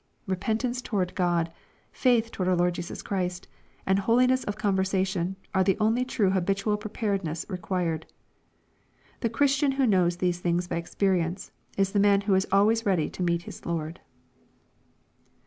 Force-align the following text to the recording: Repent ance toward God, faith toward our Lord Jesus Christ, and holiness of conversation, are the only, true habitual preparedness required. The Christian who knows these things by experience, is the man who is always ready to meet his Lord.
Repent 0.25 0.63
ance 0.63 0.81
toward 0.81 1.13
God, 1.13 1.51
faith 1.91 2.31
toward 2.31 2.49
our 2.49 2.55
Lord 2.55 2.73
Jesus 2.73 3.03
Christ, 3.03 3.47
and 3.85 3.99
holiness 3.99 4.43
of 4.45 4.55
conversation, 4.57 5.35
are 5.53 5.63
the 5.63 5.77
only, 5.79 6.03
true 6.05 6.31
habitual 6.31 6.75
preparedness 6.77 7.45
required. 7.47 8.07
The 9.19 9.29
Christian 9.29 9.73
who 9.73 9.85
knows 9.85 10.17
these 10.17 10.39
things 10.39 10.67
by 10.67 10.77
experience, 10.77 11.51
is 11.77 11.91
the 11.91 11.99
man 11.99 12.21
who 12.21 12.33
is 12.33 12.47
always 12.51 12.83
ready 12.83 13.11
to 13.11 13.21
meet 13.21 13.43
his 13.43 13.63
Lord. 13.63 13.99